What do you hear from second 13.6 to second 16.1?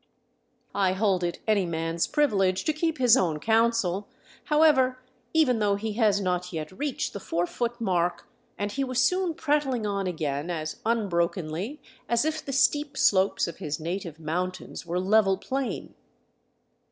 native mountains were level plain.